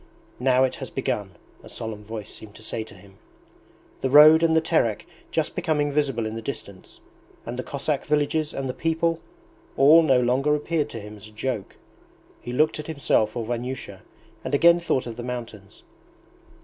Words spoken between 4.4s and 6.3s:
and the Terek, just becoming visible